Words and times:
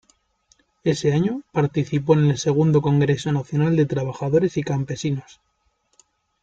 Ese 0.83 1.13
año 1.13 1.43
participó 1.51 2.15
en 2.15 2.31
el 2.31 2.39
segundo 2.39 2.81
Congreso 2.81 3.31
Nacional 3.31 3.75
de 3.75 3.85
Trabajadores 3.85 4.57
y 4.57 4.63
Campesinos. 4.63 5.39